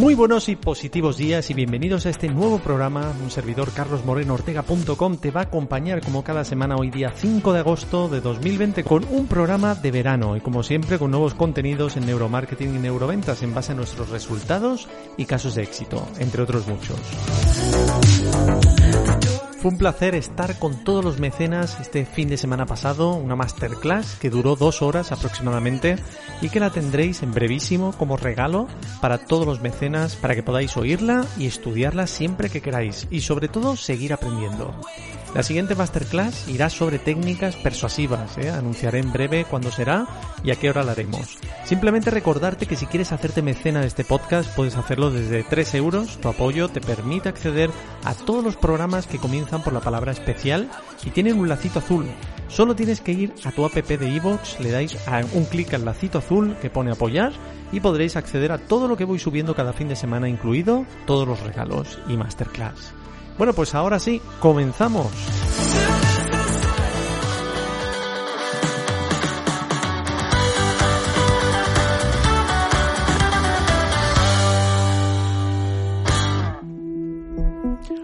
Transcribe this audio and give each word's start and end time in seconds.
Muy 0.00 0.14
buenos 0.14 0.48
y 0.48 0.56
positivos 0.56 1.18
días 1.18 1.50
y 1.50 1.54
bienvenidos 1.54 2.06
a 2.06 2.08
este 2.08 2.30
nuevo 2.30 2.58
programa. 2.58 3.12
Un 3.22 3.30
servidor 3.30 3.70
carlosmorenoortega.com 3.70 5.18
te 5.18 5.30
va 5.30 5.42
a 5.42 5.44
acompañar 5.44 6.00
como 6.00 6.24
cada 6.24 6.42
semana 6.42 6.76
hoy 6.76 6.88
día 6.88 7.12
5 7.14 7.52
de 7.52 7.58
agosto 7.58 8.08
de 8.08 8.22
2020 8.22 8.82
con 8.82 9.04
un 9.10 9.26
programa 9.26 9.74
de 9.74 9.90
verano 9.90 10.38
y 10.38 10.40
como 10.40 10.62
siempre 10.62 10.98
con 10.98 11.10
nuevos 11.10 11.34
contenidos 11.34 11.98
en 11.98 12.06
neuromarketing 12.06 12.76
y 12.76 12.78
neuroventas 12.78 13.42
en 13.42 13.52
base 13.52 13.72
a 13.72 13.74
nuestros 13.74 14.08
resultados 14.08 14.88
y 15.18 15.26
casos 15.26 15.54
de 15.54 15.64
éxito, 15.64 16.08
entre 16.18 16.44
otros 16.44 16.66
muchos. 16.66 16.96
Fue 19.60 19.70
un 19.70 19.76
placer 19.76 20.14
estar 20.14 20.58
con 20.58 20.84
todos 20.84 21.04
los 21.04 21.20
mecenas 21.20 21.78
este 21.80 22.06
fin 22.06 22.30
de 22.30 22.38
semana 22.38 22.64
pasado, 22.64 23.12
una 23.12 23.36
masterclass 23.36 24.16
que 24.18 24.30
duró 24.30 24.56
dos 24.56 24.80
horas 24.80 25.12
aproximadamente 25.12 25.96
y 26.40 26.48
que 26.48 26.60
la 26.60 26.70
tendréis 26.70 27.22
en 27.22 27.34
brevísimo 27.34 27.92
como 27.92 28.16
regalo 28.16 28.68
para 29.02 29.18
todos 29.18 29.46
los 29.46 29.60
mecenas 29.60 30.16
para 30.16 30.34
que 30.34 30.42
podáis 30.42 30.78
oírla 30.78 31.26
y 31.36 31.44
estudiarla 31.44 32.06
siempre 32.06 32.48
que 32.48 32.62
queráis 32.62 33.06
y 33.10 33.20
sobre 33.20 33.48
todo 33.48 33.76
seguir 33.76 34.14
aprendiendo. 34.14 34.74
La 35.32 35.44
siguiente 35.44 35.76
masterclass 35.76 36.48
irá 36.48 36.68
sobre 36.70 36.98
técnicas 36.98 37.54
persuasivas, 37.54 38.36
¿eh? 38.36 38.50
anunciaré 38.50 38.98
en 38.98 39.12
breve 39.12 39.44
cuándo 39.44 39.70
será 39.70 40.08
y 40.42 40.50
a 40.50 40.56
qué 40.56 40.68
hora 40.68 40.82
la 40.82 40.90
haremos. 40.90 41.38
Simplemente 41.64 42.10
recordarte 42.10 42.66
que 42.66 42.74
si 42.74 42.86
quieres 42.86 43.12
hacerte 43.12 43.40
mecena 43.40 43.80
de 43.80 43.86
este 43.86 44.02
podcast 44.02 44.52
puedes 44.56 44.76
hacerlo 44.76 45.12
desde 45.12 45.44
3 45.44 45.74
euros, 45.76 46.18
tu 46.18 46.28
apoyo 46.28 46.68
te 46.68 46.80
permite 46.80 47.28
acceder 47.28 47.70
a 48.02 48.14
todos 48.14 48.42
los 48.42 48.56
programas 48.56 49.06
que 49.06 49.18
comienzan 49.18 49.62
por 49.62 49.72
la 49.72 49.80
palabra 49.80 50.10
especial 50.10 50.68
y 51.04 51.10
tienen 51.10 51.38
un 51.38 51.48
lacito 51.48 51.78
azul. 51.78 52.06
Solo 52.48 52.74
tienes 52.74 53.00
que 53.00 53.12
ir 53.12 53.32
a 53.44 53.52
tu 53.52 53.64
app 53.64 53.74
de 53.74 54.08
iVoox, 54.08 54.58
le 54.58 54.72
dais 54.72 54.98
un 55.32 55.44
clic 55.44 55.72
al 55.74 55.84
lacito 55.84 56.18
azul 56.18 56.56
que 56.60 56.70
pone 56.70 56.90
apoyar 56.90 57.32
y 57.70 57.78
podréis 57.78 58.16
acceder 58.16 58.50
a 58.50 58.58
todo 58.58 58.88
lo 58.88 58.96
que 58.96 59.04
voy 59.04 59.20
subiendo 59.20 59.54
cada 59.54 59.72
fin 59.72 59.86
de 59.86 59.94
semana 59.94 60.28
incluido 60.28 60.86
todos 61.06 61.28
los 61.28 61.38
regalos 61.40 62.00
y 62.08 62.16
masterclass. 62.16 62.99
Bueno, 63.40 63.54
pues 63.54 63.74
ahora 63.74 63.98
sí, 63.98 64.20
comenzamos. 64.38 65.06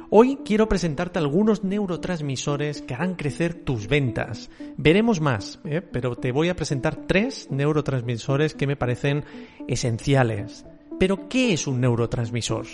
Hoy 0.09 0.39
quiero 0.43 0.71
presentarte 0.71 1.19
algunos 1.19 1.63
neurotransmisores 1.65 2.81
que 2.81 2.95
harán 2.95 3.15
crecer 3.15 3.53
tus 3.53 3.89
ventas. 3.89 4.49
Veremos 4.79 5.21
más, 5.21 5.61
¿eh? 5.67 5.83
pero 5.83 6.17
te 6.17 6.33
voy 6.33 6.49
a 6.49 6.57
presentar 6.57 6.97
tres 7.07 7.49
neurotransmisores 7.51 8.55
que 8.55 8.67
me 8.67 8.77
parecen 8.77 9.27
esenciales. 9.69 10.65
Pero, 10.99 11.29
¿qué 11.29 11.53
es 11.53 11.67
un 11.67 11.83
neurotransmisor? 11.83 12.65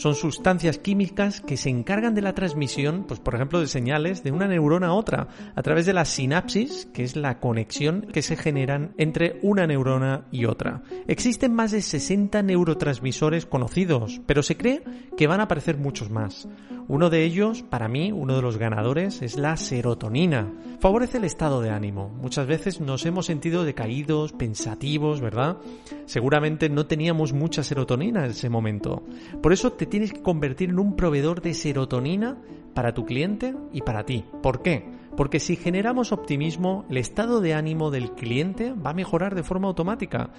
Son 0.00 0.14
sustancias 0.14 0.78
químicas 0.78 1.42
que 1.42 1.58
se 1.58 1.68
encargan 1.68 2.14
de 2.14 2.22
la 2.22 2.32
transmisión, 2.32 3.04
pues 3.06 3.20
por 3.20 3.34
ejemplo, 3.34 3.60
de 3.60 3.66
señales 3.66 4.22
de 4.22 4.32
una 4.32 4.48
neurona 4.48 4.86
a 4.86 4.92
otra, 4.94 5.28
a 5.54 5.62
través 5.62 5.84
de 5.84 5.92
la 5.92 6.06
sinapsis, 6.06 6.88
que 6.94 7.02
es 7.02 7.16
la 7.16 7.38
conexión 7.38 8.06
que 8.10 8.22
se 8.22 8.34
generan 8.34 8.94
entre 8.96 9.38
una 9.42 9.66
neurona 9.66 10.26
y 10.32 10.46
otra. 10.46 10.80
Existen 11.06 11.52
más 11.52 11.72
de 11.72 11.82
60 11.82 12.42
neurotransmisores 12.42 13.44
conocidos, 13.44 14.22
pero 14.24 14.42
se 14.42 14.56
cree 14.56 14.82
que 15.18 15.26
van 15.26 15.40
a 15.40 15.42
aparecer 15.42 15.76
muchos 15.76 16.08
más. 16.08 16.48
Uno 16.88 17.08
de 17.08 17.22
ellos, 17.22 17.62
para 17.62 17.86
mí, 17.86 18.10
uno 18.10 18.34
de 18.34 18.42
los 18.42 18.56
ganadores, 18.56 19.22
es 19.22 19.36
la 19.36 19.56
serotonina. 19.56 20.52
Favorece 20.80 21.18
el 21.18 21.24
estado 21.24 21.60
de 21.60 21.70
ánimo. 21.70 22.08
Muchas 22.08 22.48
veces 22.48 22.80
nos 22.80 23.06
hemos 23.06 23.26
sentido 23.26 23.64
decaídos, 23.64 24.32
pensativos, 24.32 25.20
¿verdad? 25.20 25.58
Seguramente 26.06 26.68
no 26.68 26.86
teníamos 26.86 27.32
mucha 27.32 27.62
serotonina 27.62 28.24
en 28.24 28.32
ese 28.32 28.48
momento. 28.48 29.04
Por 29.40 29.52
eso 29.52 29.70
te 29.70 29.86
tienes 29.90 30.12
que 30.12 30.22
convertir 30.22 30.70
en 30.70 30.78
un 30.78 30.96
proveedor 30.96 31.42
de 31.42 31.52
serotonina 31.52 32.38
para 32.74 32.94
tu 32.94 33.04
cliente 33.04 33.54
y 33.72 33.82
para 33.82 34.04
ti. 34.04 34.24
¿Por 34.42 34.62
qué? 34.62 34.88
Porque 35.16 35.40
si 35.40 35.56
generamos 35.56 36.12
optimismo, 36.12 36.86
el 36.88 36.96
estado 36.96 37.40
de 37.40 37.52
ánimo 37.52 37.90
del 37.90 38.12
cliente 38.12 38.72
va 38.72 38.90
a 38.90 38.94
mejorar 38.94 39.34
de 39.34 39.42
forma 39.42 39.68
automática. 39.68 40.30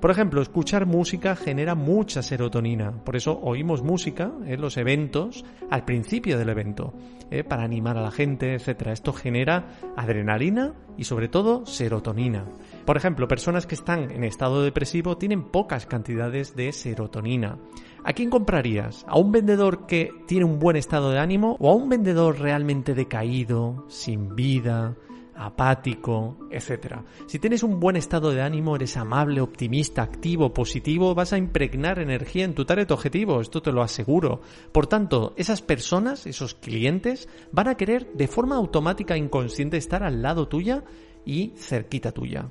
Por 0.00 0.10
ejemplo, 0.10 0.42
escuchar 0.42 0.86
música 0.86 1.34
genera 1.34 1.74
mucha 1.74 2.22
serotonina. 2.22 2.92
Por 3.04 3.16
eso 3.16 3.40
oímos 3.42 3.82
música 3.82 4.30
en 4.46 4.60
los 4.60 4.76
eventos 4.76 5.44
al 5.70 5.84
principio 5.84 6.38
del 6.38 6.50
evento, 6.50 6.92
¿eh? 7.30 7.42
para 7.42 7.64
animar 7.64 7.96
a 7.96 8.02
la 8.02 8.10
gente, 8.10 8.54
etc. 8.54 8.88
Esto 8.88 9.12
genera 9.12 9.70
adrenalina 9.96 10.74
y 10.98 11.04
sobre 11.04 11.28
todo 11.28 11.64
serotonina. 11.64 12.44
Por 12.84 12.96
ejemplo, 12.96 13.28
personas 13.28 13.66
que 13.66 13.76
están 13.76 14.10
en 14.10 14.24
estado 14.24 14.62
depresivo 14.62 15.16
tienen 15.16 15.44
pocas 15.44 15.86
cantidades 15.86 16.54
de 16.56 16.72
serotonina. 16.72 17.56
¿A 18.04 18.12
quién 18.12 18.28
comprarías? 18.28 19.06
¿A 19.08 19.16
un 19.18 19.32
vendedor 19.32 19.86
que 19.86 20.10
tiene 20.26 20.44
un 20.44 20.58
buen 20.58 20.76
estado 20.76 21.10
de 21.10 21.18
ánimo 21.18 21.56
o 21.60 21.70
a 21.70 21.74
un 21.74 21.88
vendedor 21.88 22.40
realmente 22.40 22.94
decaído, 22.94 23.86
sin 23.88 24.34
vida, 24.34 24.96
apático, 25.38 26.36
etc. 26.50 26.96
Si 27.26 27.38
tienes 27.38 27.62
un 27.62 27.78
buen 27.78 27.96
estado 27.96 28.30
de 28.32 28.42
ánimo, 28.42 28.76
eres 28.76 28.96
amable, 28.96 29.40
optimista, 29.40 30.02
activo, 30.02 30.52
positivo, 30.52 31.14
vas 31.14 31.32
a 31.32 31.38
impregnar 31.38 32.00
energía 32.00 32.44
en 32.44 32.54
tu 32.54 32.64
target 32.64 32.90
objetivo, 32.90 33.40
esto 33.40 33.62
te 33.62 33.72
lo 33.72 33.82
aseguro. 33.82 34.40
Por 34.72 34.88
tanto, 34.88 35.34
esas 35.36 35.62
personas, 35.62 36.26
esos 36.26 36.54
clientes, 36.54 37.28
van 37.52 37.68
a 37.68 37.76
querer 37.76 38.12
de 38.14 38.28
forma 38.28 38.56
automática 38.56 39.14
e 39.14 39.18
inconsciente 39.18 39.76
estar 39.76 40.02
al 40.02 40.22
lado 40.22 40.48
tuya 40.48 40.84
y 41.24 41.52
cerquita 41.56 42.12
tuya. 42.12 42.50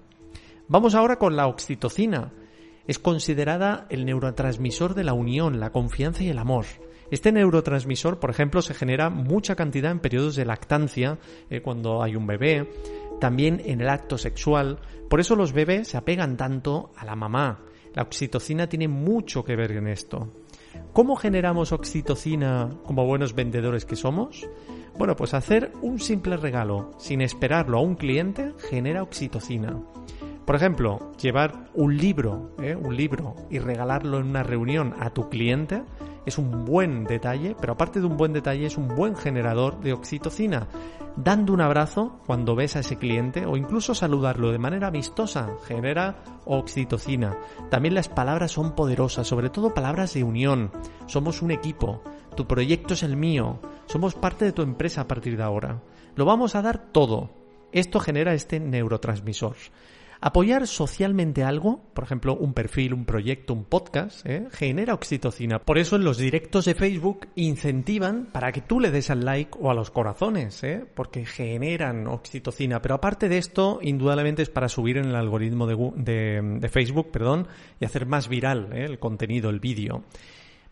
Vamos 0.69 0.95
ahora 0.95 1.17
con 1.17 1.35
la 1.35 1.47
oxitocina. 1.47 2.33
Es 2.87 2.99
considerada 2.99 3.85
el 3.89 4.05
neurotransmisor 4.05 4.95
de 4.95 5.03
la 5.03 5.13
unión, 5.13 5.59
la 5.59 5.71
confianza 5.71 6.23
y 6.23 6.29
el 6.29 6.37
amor. 6.37 6.65
Este 7.11 7.31
neurotransmisor, 7.31 8.19
por 8.19 8.29
ejemplo, 8.29 8.61
se 8.61 8.73
genera 8.73 9.09
mucha 9.09 9.55
cantidad 9.55 9.91
en 9.91 9.99
periodos 9.99 10.35
de 10.35 10.45
lactancia, 10.45 11.19
eh, 11.49 11.61
cuando 11.61 12.03
hay 12.03 12.15
un 12.15 12.27
bebé, 12.27 12.69
también 13.19 13.61
en 13.65 13.81
el 13.81 13.89
acto 13.89 14.17
sexual. 14.17 14.79
Por 15.09 15.19
eso 15.19 15.35
los 15.35 15.53
bebés 15.53 15.89
se 15.89 15.97
apegan 15.97 16.37
tanto 16.37 16.91
a 16.97 17.05
la 17.05 17.15
mamá. 17.15 17.59
La 17.93 18.03
oxitocina 18.03 18.67
tiene 18.67 18.87
mucho 18.87 19.43
que 19.43 19.55
ver 19.55 19.71
en 19.71 19.87
esto. 19.87 20.29
¿Cómo 20.93 21.15
generamos 21.15 21.71
oxitocina 21.71 22.69
como 22.85 23.05
buenos 23.05 23.33
vendedores 23.33 23.85
que 23.85 23.95
somos? 23.95 24.47
Bueno, 24.97 25.15
pues 25.15 25.33
hacer 25.33 25.71
un 25.81 25.99
simple 25.99 26.37
regalo 26.37 26.91
sin 26.97 27.21
esperarlo 27.21 27.77
a 27.77 27.81
un 27.81 27.95
cliente 27.95 28.53
genera 28.69 29.03
oxitocina. 29.03 29.77
Por 30.47 30.55
ejemplo, 30.55 31.11
llevar 31.21 31.67
un 31.73 31.97
libro, 31.97 32.51
¿eh? 32.61 32.73
un 32.73 32.95
libro 32.95 33.35
y 33.49 33.59
regalarlo 33.59 34.19
en 34.19 34.27
una 34.27 34.43
reunión 34.43 34.93
a 34.97 35.09
tu 35.09 35.27
cliente 35.27 35.83
es 36.25 36.37
un 36.37 36.63
buen 36.63 37.03
detalle, 37.03 37.53
pero 37.59 37.73
aparte 37.73 37.99
de 37.99 38.05
un 38.05 38.15
buen 38.15 38.31
detalle 38.31 38.65
es 38.65 38.77
un 38.77 38.87
buen 38.87 39.17
generador 39.17 39.81
de 39.81 39.91
oxitocina. 39.91 40.69
Dando 41.17 41.51
un 41.51 41.59
abrazo 41.59 42.21
cuando 42.25 42.55
ves 42.55 42.77
a 42.77 42.79
ese 42.79 42.95
cliente 42.95 43.45
o 43.45 43.57
incluso 43.57 43.93
saludarlo 43.93 44.53
de 44.53 44.57
manera 44.57 44.87
amistosa 44.87 45.49
genera 45.65 46.23
oxitocina. 46.45 47.37
También 47.69 47.95
las 47.95 48.07
palabras 48.07 48.53
son 48.53 48.73
poderosas, 48.73 49.27
sobre 49.27 49.49
todo 49.49 49.73
palabras 49.73 50.13
de 50.13 50.23
unión. 50.23 50.71
Somos 51.07 51.41
un 51.41 51.51
equipo, 51.51 52.01
tu 52.37 52.47
proyecto 52.47 52.93
es 52.93 53.03
el 53.03 53.17
mío, 53.17 53.59
somos 53.85 54.15
parte 54.15 54.45
de 54.45 54.53
tu 54.53 54.61
empresa 54.61 55.01
a 55.01 55.07
partir 55.09 55.35
de 55.35 55.43
ahora. 55.43 55.83
Lo 56.15 56.23
vamos 56.23 56.55
a 56.55 56.61
dar 56.61 56.93
todo. 56.93 57.31
Esto 57.73 57.99
genera 57.99 58.33
este 58.33 58.61
neurotransmisor. 58.61 59.57
Apoyar 60.19 60.65
socialmente 60.65 61.43
algo, 61.43 61.83
por 61.93 62.03
ejemplo, 62.03 62.35
un 62.35 62.53
perfil, 62.53 62.93
un 62.93 63.05
proyecto, 63.05 63.53
un 63.53 63.65
podcast, 63.65 64.25
¿eh? 64.25 64.47
genera 64.51 64.95
oxitocina. 64.95 65.59
Por 65.59 65.77
eso 65.77 65.95
en 65.95 66.03
los 66.03 66.17
directos 66.17 66.65
de 66.65 66.73
Facebook 66.73 67.27
incentivan 67.35 68.29
para 68.31 68.51
que 68.51 68.61
tú 68.61 68.79
le 68.79 68.89
des 68.89 69.09
al 69.11 69.23
like 69.25 69.57
o 69.61 69.69
a 69.69 69.75
los 69.75 69.91
corazones, 69.91 70.63
¿eh? 70.63 70.85
porque 70.95 71.25
generan 71.25 72.07
oxitocina. 72.07 72.81
Pero 72.81 72.95
aparte 72.95 73.29
de 73.29 73.37
esto, 73.37 73.79
indudablemente 73.81 74.41
es 74.41 74.49
para 74.49 74.69
subir 74.69 74.97
en 74.97 75.05
el 75.05 75.15
algoritmo 75.15 75.67
de, 75.67 76.69
Facebook 76.71 77.11
perdón, 77.11 77.47
y 77.79 77.85
hacer 77.85 78.05
más 78.07 78.27
viral 78.27 78.71
¿eh? 78.73 78.85
el 78.85 78.99
contenido, 78.99 79.49
el 79.49 79.59
vídeo. 79.59 80.03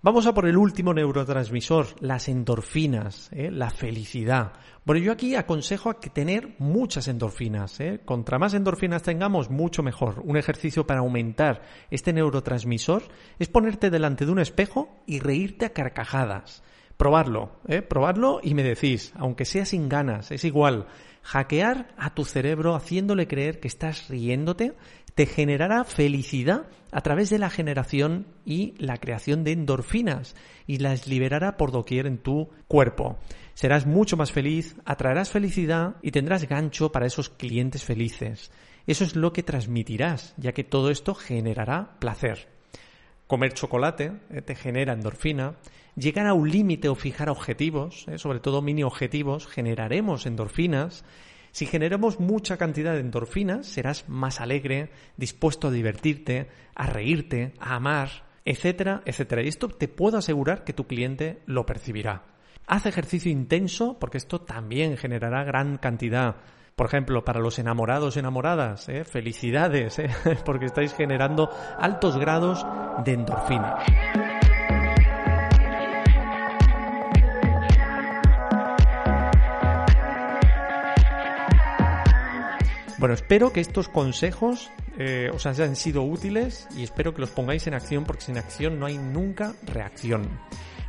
Vamos 0.05 0.27
a 0.27 0.35
por 0.35 0.47
el 0.47 0.55
último 0.55 0.93
neurotransmisor, 0.93 1.87
las 1.99 2.29
endorfinas, 2.29 3.27
¿eh? 3.31 3.49
la 3.49 3.71
felicidad. 3.71 4.53
Bueno, 4.85 5.01
yo 5.01 5.11
aquí 5.11 5.33
aconsejo 5.33 5.89
a 5.89 5.99
que 5.99 6.11
tener 6.11 6.53
muchas 6.59 7.07
endorfinas. 7.07 7.79
¿eh? 7.79 8.01
Contra 8.05 8.37
más 8.37 8.53
endorfinas 8.53 9.01
tengamos, 9.01 9.49
mucho 9.49 9.81
mejor. 9.81 10.21
Un 10.23 10.37
ejercicio 10.37 10.85
para 10.85 10.99
aumentar 10.99 11.63
este 11.89 12.13
neurotransmisor 12.13 13.01
es 13.39 13.47
ponerte 13.47 13.89
delante 13.89 14.27
de 14.27 14.31
un 14.31 14.37
espejo 14.37 14.95
y 15.07 15.21
reírte 15.21 15.65
a 15.65 15.73
carcajadas. 15.73 16.61
Probarlo, 16.97 17.53
¿eh? 17.67 17.81
probarlo 17.81 18.41
y 18.43 18.53
me 18.53 18.61
decís, 18.61 19.11
aunque 19.15 19.45
sea 19.45 19.65
sin 19.65 19.89
ganas, 19.89 20.29
es 20.29 20.43
igual. 20.43 20.85
Hackear 21.25 21.87
a 21.97 22.13
tu 22.13 22.23
cerebro 22.23 22.75
haciéndole 22.75 23.27
creer 23.27 23.59
que 23.59 23.67
estás 23.67 24.09
riéndote 24.09 24.75
te 25.15 25.25
generará 25.25 25.83
felicidad 25.83 26.67
a 26.91 27.01
través 27.01 27.31
de 27.31 27.39
la 27.39 27.49
generación 27.49 28.27
y 28.45 28.75
la 28.77 28.97
creación 28.97 29.43
de 29.43 29.53
endorfinas 29.53 30.35
y 30.67 30.77
las 30.77 31.07
liberará 31.07 31.57
por 31.57 31.71
doquier 31.71 32.05
en 32.05 32.19
tu 32.19 32.49
cuerpo. 32.67 33.17
Serás 33.55 33.87
mucho 33.87 34.17
más 34.17 34.31
feliz, 34.31 34.75
atraerás 34.85 35.31
felicidad 35.31 35.95
y 36.03 36.11
tendrás 36.11 36.47
gancho 36.47 36.91
para 36.91 37.07
esos 37.07 37.29
clientes 37.29 37.83
felices. 37.83 38.51
Eso 38.85 39.03
es 39.03 39.15
lo 39.15 39.33
que 39.33 39.41
transmitirás, 39.41 40.35
ya 40.37 40.51
que 40.51 40.63
todo 40.63 40.91
esto 40.91 41.15
generará 41.15 41.97
placer. 41.99 42.54
Comer 43.27 43.53
chocolate 43.53 44.11
eh, 44.29 44.41
te 44.41 44.55
genera 44.55 44.93
endorfina. 44.93 45.55
Llegar 45.95 46.27
a 46.27 46.33
un 46.33 46.51
límite 46.51 46.89
o 46.89 46.95
fijar 46.95 47.29
objetivos, 47.29 48.07
eh, 48.07 48.19
sobre 48.19 48.39
todo 48.39 48.61
mini 48.61 48.83
objetivos, 48.83 49.47
generaremos 49.47 50.25
endorfinas. 50.27 51.03
Si 51.51 51.65
generamos 51.65 52.19
mucha 52.19 52.57
cantidad 52.57 52.93
de 52.93 52.99
endorfinas, 52.99 53.65
serás 53.65 54.07
más 54.09 54.41
alegre, 54.41 54.91
dispuesto 55.17 55.69
a 55.69 55.71
divertirte, 55.71 56.49
a 56.75 56.85
reírte, 56.85 57.53
a 57.59 57.75
amar, 57.75 58.25
etcétera, 58.43 59.01
etcétera. 59.05 59.41
Y 59.41 59.47
esto 59.47 59.69
te 59.69 59.87
puedo 59.87 60.17
asegurar 60.17 60.63
que 60.63 60.73
tu 60.73 60.85
cliente 60.85 61.41
lo 61.47 61.65
percibirá. 61.65 62.25
Haz 62.67 62.85
ejercicio 62.85 63.31
intenso 63.31 63.97
porque 63.99 64.17
esto 64.17 64.41
también 64.41 64.97
generará 64.97 65.43
gran 65.43 65.77
cantidad 65.77 66.35
por 66.75 66.87
ejemplo, 66.87 67.23
para 67.23 67.39
los 67.39 67.57
enamorados, 67.57 68.17
enamoradas, 68.17 68.89
¿eh? 68.89 69.05
felicidades, 69.05 69.97
¿eh? 69.99 70.09
porque 70.45 70.65
estáis 70.65 70.93
generando 70.93 71.49
altos 71.79 72.17
grados 72.17 72.65
de 73.05 73.13
endorfina. 73.13 73.77
Bueno, 82.97 83.13
espero 83.13 83.53
que 83.53 83.61
estos 83.61 83.87
consejos 83.87 84.71
eh, 84.97 85.29
os 85.33 85.45
hayan 85.45 85.75
sido 85.75 86.03
útiles 86.03 86.67
y 86.75 86.83
espero 86.83 87.13
que 87.13 87.21
los 87.21 87.29
pongáis 87.29 87.67
en 87.67 87.73
acción 87.73 88.03
porque 88.03 88.23
sin 88.23 88.37
acción 88.37 88.79
no 88.79 88.85
hay 88.85 88.97
nunca 88.97 89.53
reacción. 89.63 90.39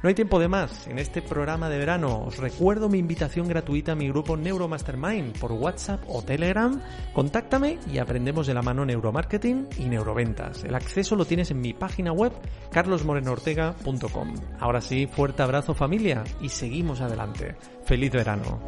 No 0.03 0.09
hay 0.09 0.15
tiempo 0.15 0.39
de 0.39 0.49
más. 0.49 0.87
En 0.87 0.99
este 0.99 1.23
programa 1.23 1.69
de 1.69 1.79
verano 1.79 2.25
os 2.27 2.39
recuerdo 2.39 2.89
mi 2.89 2.99
invitación 2.99 3.49
gratuita 3.49 3.93
a 3.93 3.95
mi 3.95 4.09
grupo 4.09 4.37
Neuromastermind 4.37 5.39
por 5.39 5.53
WhatsApp 5.53 6.03
o 6.09 6.23
Telegram. 6.23 6.81
Contáctame 7.15 7.79
y 7.91 7.99
aprendemos 7.99 8.47
de 8.47 8.55
la 8.55 8.63
mano 8.63 8.85
neuromarketing 8.85 9.69
y 9.79 9.85
neuroventas. 9.85 10.65
El 10.65 10.75
acceso 10.75 11.17
lo 11.17 11.25
tienes 11.25 11.51
en 11.51 11.61
mi 11.61 11.73
página 11.73 12.13
web 12.13 12.33
carlosmorenoortega.com. 12.71 14.35
Ahora 14.61 14.81
sí, 14.81 15.07
fuerte 15.07 15.43
abrazo 15.43 15.75
familia 15.75 16.25
y 16.41 16.49
seguimos 16.49 17.01
adelante. 17.01 17.57
Feliz 17.85 18.13
verano. 18.13 18.61